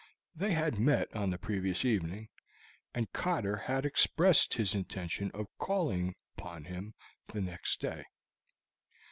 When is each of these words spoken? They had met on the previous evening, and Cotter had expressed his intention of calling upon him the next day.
They 0.35 0.53
had 0.53 0.79
met 0.79 1.15
on 1.15 1.29
the 1.29 1.37
previous 1.37 1.85
evening, 1.85 2.29
and 2.91 3.13
Cotter 3.13 3.55
had 3.55 3.85
expressed 3.85 4.51
his 4.55 4.73
intention 4.73 5.29
of 5.35 5.45
calling 5.59 6.15
upon 6.35 6.63
him 6.63 6.95
the 7.27 7.39
next 7.39 7.79
day. 7.79 8.05